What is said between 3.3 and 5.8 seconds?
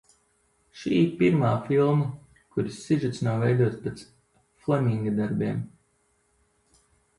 veidots pēc Iana Fleminga darbiem.